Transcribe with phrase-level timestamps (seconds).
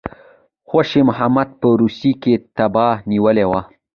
[0.69, 3.59] خوشي محمد په روسیې کې تبه نیولی وو.